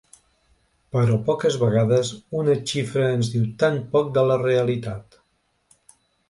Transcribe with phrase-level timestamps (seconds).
[0.95, 2.09] Però poques vegades
[2.39, 5.21] una xifra ens diu tan poc de la realitat.